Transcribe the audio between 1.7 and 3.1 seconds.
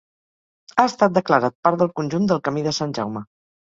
del conjunt del Camí de Sant